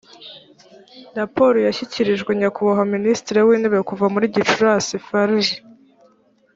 [1.19, 5.41] raporo yashyikirijwe nyakubahwa minisitiri w intebe kuva muri gicurasi farg